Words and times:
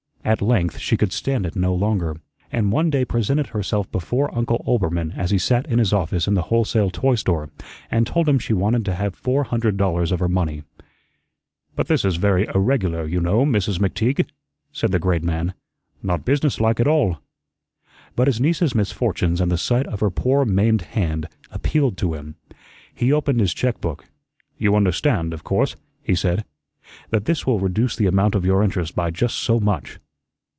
At 0.23 0.39
length 0.39 0.77
she 0.77 0.97
could 0.97 1.11
stand 1.11 1.47
it 1.47 1.55
no 1.55 1.73
longer, 1.73 2.15
and 2.51 2.71
one 2.71 2.91
day 2.91 3.03
presented 3.05 3.47
herself 3.47 3.91
before 3.91 4.33
Uncle 4.37 4.63
Oelbermann 4.67 5.13
as 5.17 5.31
he 5.31 5.39
sat 5.39 5.65
in 5.65 5.79
his 5.79 5.93
office 5.93 6.27
in 6.27 6.35
the 6.35 6.43
wholesale 6.43 6.91
toy 6.91 7.15
store, 7.15 7.49
and 7.89 8.05
told 8.05 8.29
him 8.29 8.37
she 8.37 8.53
wanted 8.53 8.85
to 8.85 8.93
have 8.93 9.15
four 9.15 9.45
hundred 9.45 9.77
dollars 9.77 10.11
of 10.11 10.19
her 10.19 10.29
money. 10.29 10.61
"But 11.75 11.87
this 11.87 12.05
is 12.05 12.17
very 12.17 12.45
irregular, 12.53 13.07
you 13.07 13.19
know, 13.19 13.47
Mrs. 13.47 13.79
McTeague," 13.79 14.27
said 14.71 14.91
the 14.91 14.99
great 14.99 15.23
man. 15.23 15.55
"Not 16.03 16.23
business 16.23 16.61
like 16.61 16.79
at 16.79 16.87
all." 16.87 17.17
But 18.15 18.27
his 18.27 18.39
niece's 18.39 18.75
misfortunes 18.75 19.41
and 19.41 19.51
the 19.51 19.57
sight 19.57 19.87
of 19.87 20.01
her 20.01 20.11
poor 20.11 20.45
maimed 20.45 20.83
hand 20.83 21.27
appealed 21.49 21.97
to 21.97 22.13
him. 22.13 22.35
He 22.93 23.11
opened 23.11 23.39
his 23.39 23.55
check 23.55 23.81
book. 23.81 24.05
"You 24.59 24.75
understand, 24.75 25.33
of 25.33 25.43
course," 25.43 25.75
he 26.03 26.13
said, 26.13 26.45
"that 27.09 27.25
this 27.25 27.47
will 27.47 27.59
reduce 27.59 27.95
the 27.95 28.05
amount 28.05 28.35
of 28.35 28.45
your 28.45 28.61
interest 28.61 28.95
by 28.95 29.09
just 29.09 29.37
so 29.37 29.59
much." 29.59 29.97